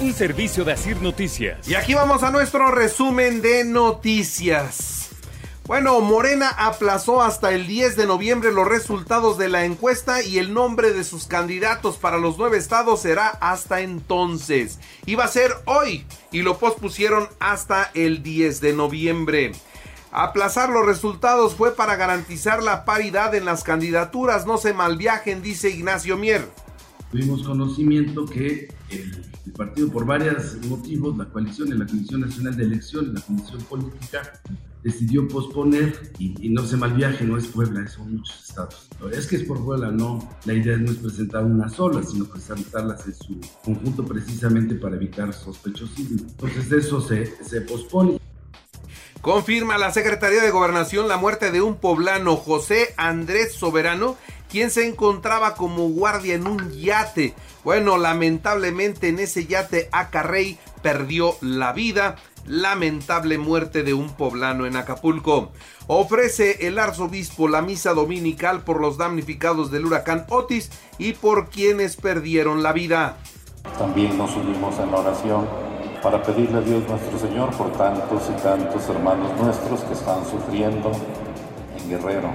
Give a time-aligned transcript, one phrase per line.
[0.00, 1.68] Un servicio de Asir Noticias.
[1.68, 5.08] Y aquí vamos a nuestro resumen de noticias.
[5.66, 10.54] Bueno, Morena aplazó hasta el 10 de noviembre los resultados de la encuesta y el
[10.54, 14.78] nombre de sus candidatos para los nueve estados será hasta entonces.
[15.04, 19.52] Iba a ser hoy y lo pospusieron hasta el 10 de noviembre.
[20.12, 24.46] Aplazar los resultados fue para garantizar la paridad en las candidaturas.
[24.46, 26.48] No se malviajen, dice Ignacio Mier.
[27.10, 32.56] Tuvimos conocimiento que el, el partido, por varios motivos, la coalición y la Comisión Nacional
[32.56, 34.40] de Elecciones, la Comisión Política,
[34.82, 38.88] decidió posponer y, y, no se malviaje, no es Puebla, son muchos estados.
[39.12, 40.28] Es que es por Puebla, no.
[40.44, 45.32] La idea no es presentar una sola, sino presentarlas en su conjunto precisamente para evitar
[45.32, 46.26] sospechosismo.
[46.28, 48.18] Entonces eso se, se pospone.
[49.20, 54.16] Confirma la Secretaría de Gobernación la muerte de un poblano, José Andrés Soberano,
[54.48, 57.34] quien se encontraba como guardia en un yate.
[57.64, 62.16] Bueno, lamentablemente en ese yate Acarrey perdió la vida.
[62.46, 65.50] Lamentable muerte de un poblano en Acapulco.
[65.86, 71.96] Ofrece el arzobispo la misa dominical por los damnificados del huracán Otis y por quienes
[71.96, 73.18] perdieron la vida.
[73.78, 75.67] También nos unimos en la oración
[76.02, 80.92] para pedirle a Dios nuestro Señor por tantos y tantos hermanos nuestros que están sufriendo
[81.76, 82.30] en Guerrero,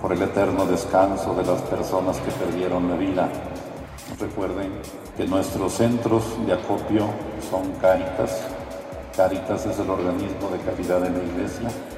[0.00, 3.28] por el eterno descanso de las personas que perdieron la vida.
[4.18, 4.72] Recuerden
[5.16, 7.08] que nuestros centros de acopio
[7.50, 8.42] son Cáritas.
[9.16, 11.97] Cáritas es el organismo de calidad de la iglesia.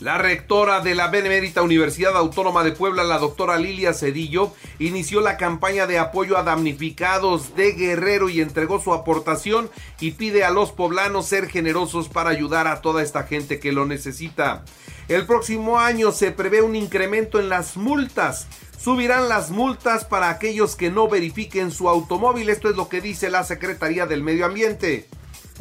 [0.00, 5.36] La rectora de la Benemérita Universidad Autónoma de Puebla, la doctora Lilia Cedillo, inició la
[5.36, 9.68] campaña de apoyo a damnificados de Guerrero y entregó su aportación
[10.00, 13.84] y pide a los poblanos ser generosos para ayudar a toda esta gente que lo
[13.84, 14.64] necesita.
[15.08, 18.46] El próximo año se prevé un incremento en las multas.
[18.78, 22.48] Subirán las multas para aquellos que no verifiquen su automóvil.
[22.48, 25.10] Esto es lo que dice la Secretaría del Medio Ambiente.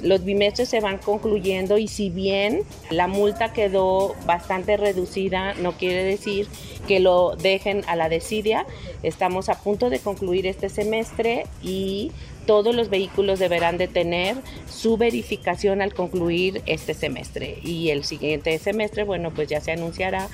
[0.04, 6.04] Los bimestres se van concluyendo y si bien la multa quedó bastante reducida, no quiere
[6.04, 6.48] decir
[6.88, 8.66] que lo dejen a la desidia.
[9.04, 12.12] Estamos a punto de concluir este semestre y
[12.46, 14.38] todos los vehículos deberán de tener
[14.68, 17.60] su verificación al concluir este semestre.
[17.64, 20.30] Y el siguiente semestre, bueno, pues ya se anunciará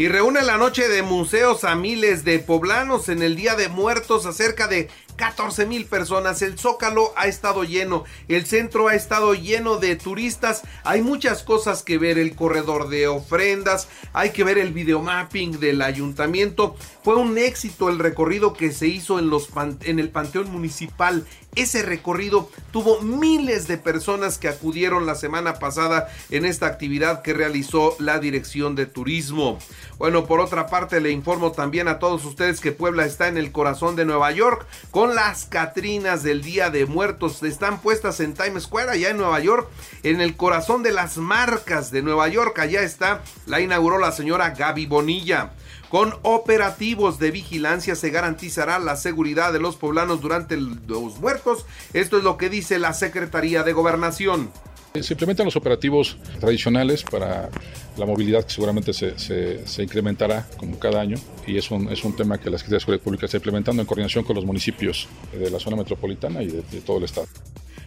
[0.00, 4.24] y reúne la noche de museos a miles de poblanos en el Día de Muertos
[4.24, 4.88] a cerca de
[5.20, 6.40] 14 mil personas.
[6.40, 10.62] El Zócalo ha estado lleno, el centro ha estado lleno de turistas.
[10.82, 15.82] Hay muchas cosas que ver, el corredor de ofrendas, hay que ver el videomapping del
[15.82, 16.74] ayuntamiento.
[17.04, 19.50] Fue un éxito el recorrido que se hizo en, los
[19.82, 21.26] en el Panteón Municipal.
[21.54, 27.34] Ese recorrido tuvo miles de personas que acudieron la semana pasada en esta actividad que
[27.34, 29.58] realizó la Dirección de Turismo.
[29.98, 33.52] Bueno, por otra parte le informo también a todos ustedes que Puebla está en el
[33.52, 37.42] corazón de Nueva York con las Catrinas del Día de Muertos.
[37.42, 39.68] Están puestas en Times Square allá en Nueva York,
[40.02, 42.58] en el corazón de las marcas de Nueva York.
[42.58, 45.52] Allá está, la inauguró la señora Gaby Bonilla.
[45.88, 51.66] Con operativos de vigilancia se garantizará la seguridad de los poblanos durante los muertos.
[51.92, 54.52] Esto es lo que dice la Secretaría de Gobernación.
[54.92, 57.48] Se implementan los operativos tradicionales para
[57.96, 62.16] la movilidad que seguramente se, se, incrementará como cada año y es un, es un
[62.16, 65.48] tema que la Secretaría de Seguridad Pública está implementando en coordinación con los municipios de
[65.48, 67.28] la zona metropolitana y de todo el estado.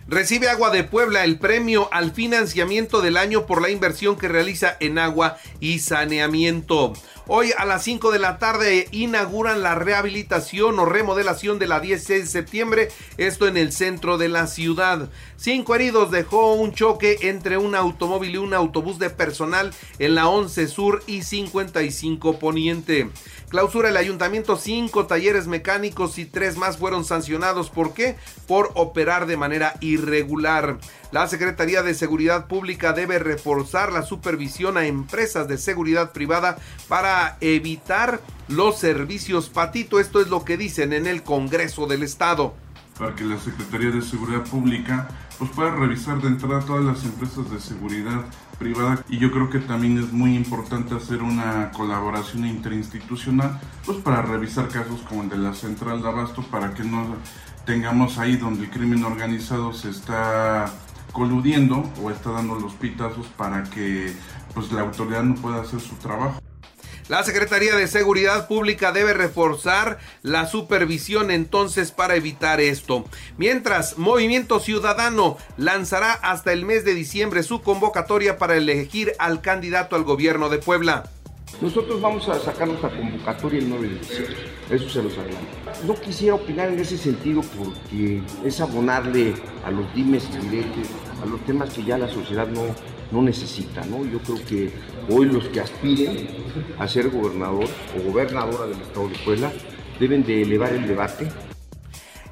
[0.07, 4.75] Recibe Agua de Puebla el premio al financiamiento del año por la inversión que realiza
[4.79, 6.93] en agua y saneamiento.
[7.27, 12.25] Hoy a las 5 de la tarde inauguran la rehabilitación o remodelación de la 16
[12.25, 15.09] de septiembre, esto en el centro de la ciudad.
[15.37, 20.27] Cinco heridos dejó un choque entre un automóvil y un autobús de personal en la
[20.27, 23.09] 11 Sur y 55 Poniente.
[23.47, 27.69] Clausura el ayuntamiento, cinco talleres mecánicos y tres más fueron sancionados.
[27.69, 28.17] ¿Por qué?
[28.47, 30.77] Por operar de manera irregular.
[31.13, 36.57] La Secretaría de Seguridad Pública debe reforzar la supervisión a empresas de seguridad privada
[36.87, 39.99] para evitar los servicios patito.
[39.99, 42.55] Esto es lo que dicen en el Congreso del Estado.
[42.97, 45.07] para que la Secretaría de Seguridad Pública
[45.37, 48.21] pues pueda revisar de entrada todas las empresas de seguridad
[48.57, 54.21] privada y yo creo que también es muy importante hacer una colaboración interinstitucional pues para
[54.23, 57.15] revisar casos como el de la central de abasto para que no
[57.65, 60.71] tengamos ahí donde el crimen organizado se está
[61.13, 64.11] coludiendo o está dando los pitazos para que
[64.53, 66.41] pues la autoridad no pueda hacer su trabajo.
[67.09, 73.03] La Secretaría de Seguridad Pública debe reforzar la supervisión entonces para evitar esto.
[73.37, 79.97] Mientras, Movimiento Ciudadano lanzará hasta el mes de diciembre su convocatoria para elegir al candidato
[79.97, 81.03] al gobierno de Puebla.
[81.61, 84.35] Nosotros vamos a sacar nuestra convocatoria el 9 de diciembre,
[84.69, 85.47] eso se los adelanto.
[85.87, 89.33] No quisiera opinar en ese sentido porque es abonarle
[89.63, 90.89] a los dimes y diretes,
[91.21, 92.63] a los temas que ya la sociedad no,
[93.11, 94.03] no necesita, ¿no?
[94.05, 94.71] Yo creo que
[95.09, 96.27] hoy los que aspiren
[96.79, 97.67] a ser gobernador
[97.97, 99.51] o gobernadora del Estado de Puebla
[99.99, 101.29] deben de elevar el debate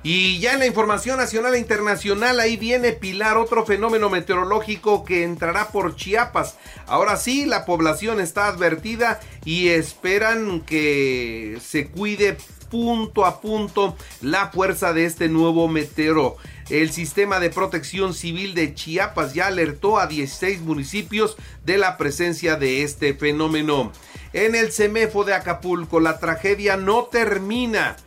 [0.04, 5.24] y ya en la información nacional e internacional, ahí viene Pilar, otro fenómeno meteorológico que
[5.24, 6.56] entrará por Chiapas.
[6.88, 12.38] Ahora sí, la población está advertida y esperan que se cuide
[12.72, 16.38] punto a punto la fuerza de este nuevo meteoro.
[16.70, 22.56] El sistema de protección civil de Chiapas ya alertó a 16 municipios de la presencia
[22.56, 23.92] de este fenómeno.
[24.34, 27.98] En el CEMEFO de Acapulco la tragedia no termina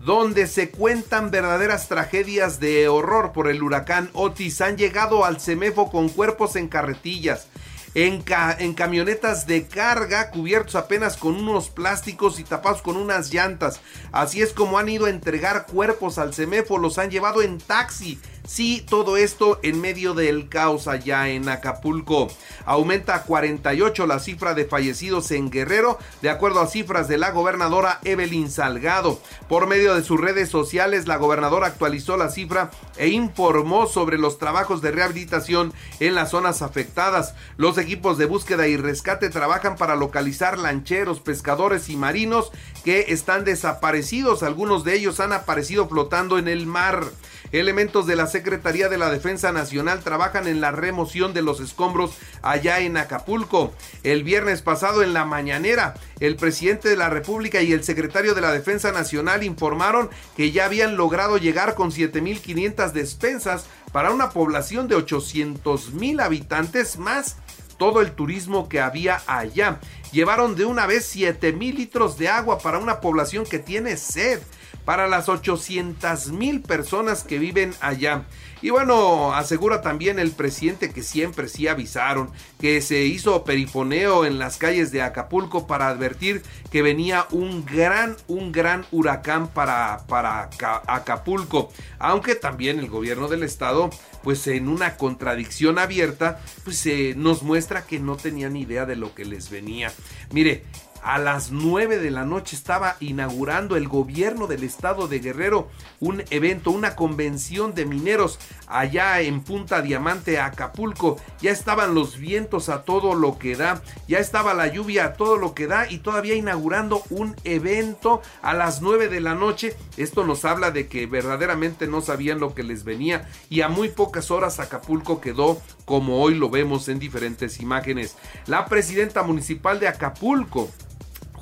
[0.00, 4.60] donde se cuentan verdaderas tragedias de horror por el huracán Otis.
[4.62, 7.48] Han llegado al CEMEFO con cuerpos en carretillas.
[7.92, 13.80] En, camionetas de carga cubiertos apenas con unos plásticos y tapados con unas llantas.
[14.12, 18.20] Así es como han ido a entregar cuerpos al CEMEFO, los han llevado en taxi
[18.52, 22.26] Sí, todo esto en medio del caos allá en Acapulco.
[22.64, 27.30] Aumenta a 48 la cifra de fallecidos en Guerrero, de acuerdo a cifras de la
[27.30, 29.20] gobernadora Evelyn Salgado.
[29.48, 34.38] Por medio de sus redes sociales, la gobernadora actualizó la cifra e informó sobre los
[34.38, 37.34] trabajos de rehabilitación en las zonas afectadas.
[37.56, 42.50] Los equipos de búsqueda y rescate trabajan para localizar lancheros, pescadores y marinos
[42.84, 44.42] que están desaparecidos.
[44.42, 47.04] Algunos de ellos han aparecido flotando en el mar.
[47.52, 52.12] Elementos de la Secretaría de la Defensa Nacional trabajan en la remoción de los escombros
[52.40, 53.74] allá en Acapulco.
[54.02, 58.40] El viernes pasado en la mañanera, el presidente de la República y el secretario de
[58.40, 60.08] la Defensa Nacional informaron
[60.38, 67.36] que ya habían logrado llegar con 7.500 despensas para una población de 800.000 habitantes más
[67.76, 69.80] todo el turismo que había allá.
[70.12, 74.40] Llevaron de una vez 7 mil litros de agua para una población que tiene sed
[74.84, 78.24] para las 800 mil personas que viven allá.
[78.62, 82.30] Y bueno, asegura también el presidente que siempre sí avisaron
[82.60, 88.16] que se hizo perifoneo en las calles de Acapulco para advertir que venía un gran,
[88.28, 90.50] un gran huracán para, para
[90.86, 91.72] Acapulco.
[91.98, 93.88] Aunque también el gobierno del estado,
[94.22, 99.14] pues en una contradicción abierta, pues eh, nos muestra que no tenían idea de lo
[99.14, 99.90] que les venía.
[100.32, 100.64] Mire,
[101.02, 105.68] a las 9 de la noche estaba inaugurando el gobierno del estado de Guerrero
[106.00, 111.18] un evento, una convención de mineros allá en Punta Diamante, Acapulco.
[111.40, 115.36] Ya estaban los vientos a todo lo que da, ya estaba la lluvia a todo
[115.36, 119.76] lo que da y todavía inaugurando un evento a las 9 de la noche.
[119.96, 123.88] Esto nos habla de que verdaderamente no sabían lo que les venía y a muy
[123.88, 128.16] pocas horas Acapulco quedó como hoy lo vemos en diferentes imágenes.
[128.46, 130.70] La presidenta municipal de Acapulco,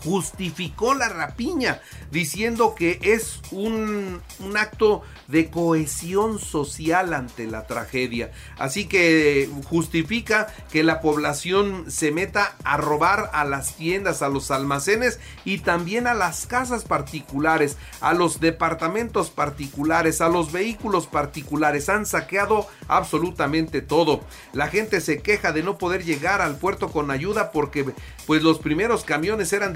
[0.04, 8.30] justificó la rapiña diciendo que es un, un, acto de cohesión social ante la tragedia.
[8.58, 14.50] Así que justifica que la población se meta a robar a las tiendas, a los
[14.50, 21.88] almacenes y también a las casas particulares, a los departamentos particulares, a los vehículos particulares.
[21.88, 24.20] Han saqueado absolutamente todo.
[24.52, 27.84] La gente se queja de no poder llegar al puerto con ayuda porque
[28.26, 29.72] pues los primeros camiones eran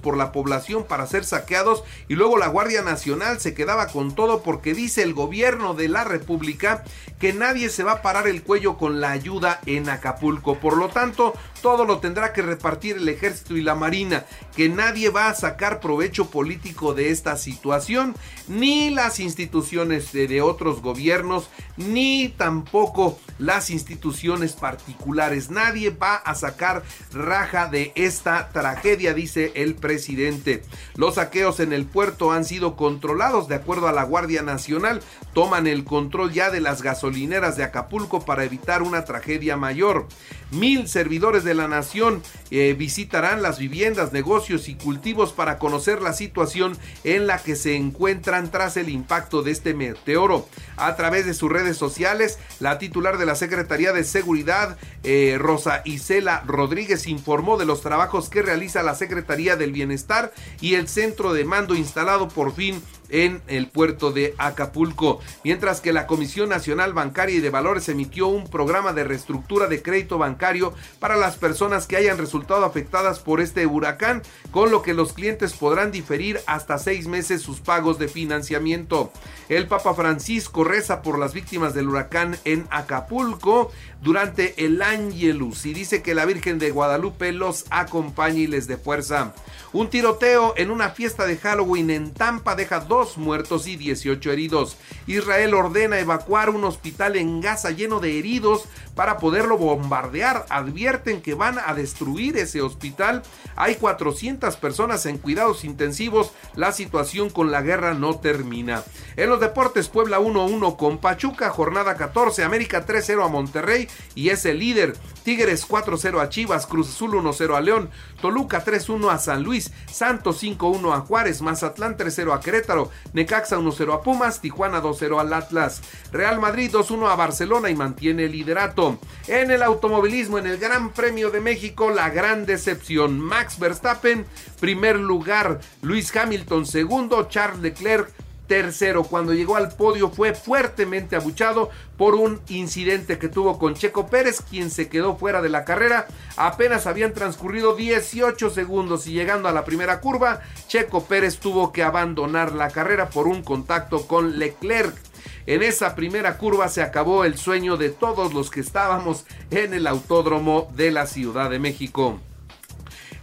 [0.00, 4.42] por la población para ser saqueados y luego la Guardia Nacional se quedaba con todo
[4.42, 6.82] porque dice el gobierno de la República
[7.20, 10.58] que nadie se va a parar el cuello con la ayuda en Acapulco.
[10.58, 15.08] Por lo tanto, todo lo tendrá que repartir el ejército y la marina, que nadie
[15.08, 18.14] va a sacar provecho político de esta situación,
[18.48, 25.50] ni las instituciones de, otros gobiernos, ni tampoco las instituciones particulares.
[25.50, 30.62] Nadie va a sacar raja de esta tragedia, dice el presidente.
[30.96, 35.00] Los saqueos en el puerto han sido controlados de acuerdo a la Guardia Nacional.
[35.32, 40.08] Toman el control ya de las gasolineras de Acapulco para evitar una tragedia mayor.
[40.52, 46.12] Mil servidores de la nación eh, visitarán las viviendas, negocios y cultivos para conocer la
[46.12, 50.46] situación en la que se encuentran tras el impacto de este meteoro.
[50.76, 55.80] A través de sus redes sociales, la titular de la Secretaría de Seguridad, eh, Rosa
[55.86, 61.32] Isela Rodríguez, informó de los trabajos que realiza la Secretaría del Bienestar y el centro
[61.32, 66.92] de mando instalado por fin en el puerto de Acapulco, mientras que la Comisión Nacional
[66.92, 71.86] Bancaria y de Valores emitió un programa de reestructura de crédito bancario para las personas
[71.86, 76.78] que hayan resultado afectadas por este huracán, con lo que los clientes podrán diferir hasta
[76.78, 79.12] seis meses sus pagos de financiamiento.
[79.48, 85.74] El Papa Francisco reza por las víctimas del huracán en Acapulco durante el Angelus y
[85.74, 89.34] dice que la Virgen de Guadalupe los acompañe y les dé fuerza.
[89.72, 94.76] Un tiroteo en una fiesta de Halloween en Tampa deja dos muertos y 18 heridos.
[95.06, 100.46] Israel ordena evacuar un hospital en Gaza lleno de heridos para poderlo bombardear.
[100.48, 103.22] Advierten que van a destruir ese hospital.
[103.56, 106.32] Hay 400 personas en cuidados intensivos.
[106.54, 108.82] La situación con la guerra no termina.
[109.16, 114.44] En los deportes, Puebla 1-1 con Pachuca, jornada 14, América 3-0 a Monterrey y es
[114.44, 114.96] el líder.
[115.22, 120.42] Tigres 4-0 a Chivas, Cruz Azul 1-0 a León, Toluca 3-1 a San Luis, Santos
[120.42, 125.82] 5-1 a Juárez, Mazatlán 3-0 a Querétaro, Necaxa 1-0 a Pumas, Tijuana 2-0 al Atlas,
[126.10, 128.81] Real Madrid 2-1 a Barcelona y mantiene el liderato.
[129.28, 133.20] En el automovilismo, en el Gran Premio de México, la gran decepción.
[133.20, 134.26] Max Verstappen,
[134.60, 138.12] primer lugar, Luis Hamilton segundo, Charles Leclerc
[138.52, 139.04] tercero.
[139.04, 144.42] Cuando llegó al podio fue fuertemente abuchado por un incidente que tuvo con Checo Pérez,
[144.42, 146.06] quien se quedó fuera de la carrera.
[146.36, 151.82] Apenas habían transcurrido 18 segundos y llegando a la primera curva, Checo Pérez tuvo que
[151.82, 155.11] abandonar la carrera por un contacto con Leclerc.
[155.46, 159.86] En esa primera curva se acabó el sueño de todos los que estábamos en el
[159.86, 162.20] autódromo de la Ciudad de México.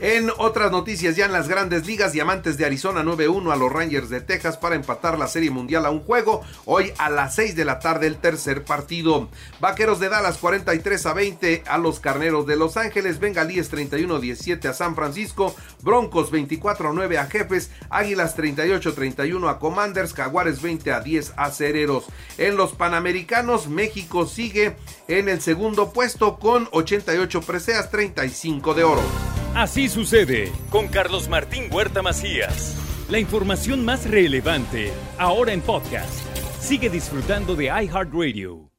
[0.01, 4.09] En otras noticias, ya en las grandes ligas, Diamantes de Arizona 9-1 a los Rangers
[4.09, 6.41] de Texas para empatar la Serie Mundial a un juego.
[6.63, 9.27] Hoy a las 6 de la tarde el tercer partido.
[9.59, 13.19] Vaqueros de Dallas 43 a 20 a los Carneros de Los Ángeles.
[13.19, 15.53] Bengalíes 31-17 a San Francisco.
[15.81, 17.69] Broncos 24 9 a Jefes.
[17.89, 20.13] Águilas 38-31 a Commanders.
[20.13, 22.05] Jaguares 20 a 10 a Cereros.
[22.37, 24.77] En los Panamericanos, México sigue
[25.09, 29.28] en el segundo puesto con 88 preseas, 35 de oro.
[29.55, 32.75] Así sucede con Carlos Martín Huerta Macías.
[33.09, 36.23] La información más relevante, ahora en podcast.
[36.59, 38.69] Sigue disfrutando de iHeartRadio.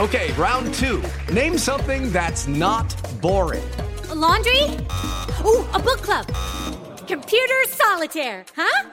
[0.00, 1.02] Okay, round two.
[1.32, 2.86] Name something that's not
[3.20, 3.68] boring.
[4.10, 4.62] A laundry?
[5.44, 6.26] Ooh, a book club.
[7.06, 8.90] Computer solitaire, huh?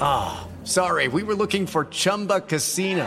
[0.00, 3.06] Ah, oh, sorry, we were looking for Chumba Casino.